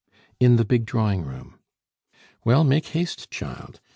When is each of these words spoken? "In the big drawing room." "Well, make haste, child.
"In 0.39 0.55
the 0.55 0.65
big 0.65 0.85
drawing 0.85 1.21
room." 1.23 1.59
"Well, 2.43 2.63
make 2.63 2.87
haste, 2.87 3.29
child. 3.29 3.79